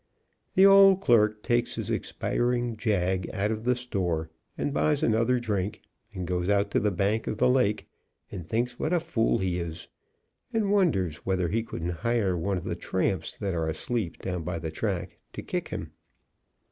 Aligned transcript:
The 0.55 0.65
old 0.65 0.99
clerk 0.99 1.43
takes 1.43 1.75
his 1.75 1.91
expiring 1.91 2.75
jag 2.75 3.29
out 3.35 3.51
of 3.51 3.65
the 3.65 3.75
store, 3.75 4.31
and 4.57 4.73
buys 4.73 5.03
an 5.03 5.13
other 5.13 5.39
drink, 5.39 5.79
and 6.11 6.25
goes 6.25 6.49
out 6.49 6.71
to 6.71 6.79
the 6.79 6.89
bank 6.89 7.27
of 7.27 7.37
the 7.37 7.47
lake, 7.47 7.87
and 8.31 8.43
thinks 8.49 8.79
what 8.79 8.93
a 8.93 8.99
fool 8.99 9.37
he 9.37 9.59
is, 9.59 9.89
and 10.51 10.71
wonders 10.71 11.17
whether 11.17 11.49
he 11.49 11.61
couldn't 11.61 11.91
hire 12.01 12.35
one 12.35 12.57
of 12.57 12.63
the 12.63 12.75
tramps 12.75 13.37
that 13.37 13.53
are 13.53 13.67
asleep 13.67 14.17
down 14.17 14.41
by 14.41 14.57
the 14.57 14.71
track 14.71 15.19
to 15.33 15.43
kick 15.43 15.67
him. 15.67 15.91